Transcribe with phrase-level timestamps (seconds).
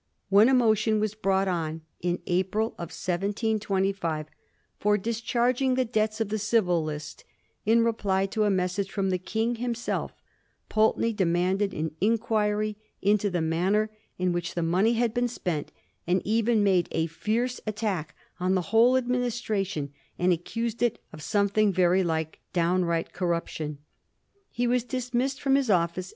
[0.29, 4.25] When a motion was brought on in April 1725
[4.79, 7.23] for discharging the debts of the Civil List,
[7.67, 10.19] in reply to a message from the King himself,
[10.69, 15.71] Pulteney demanded an inquiry into the manner in which the money had been spent,
[16.07, 21.21] and even made a fierce attack on the whole administra tion, and accused it of
[21.21, 23.77] something very like downright corruption.
[24.49, 26.09] He was dismissed from his office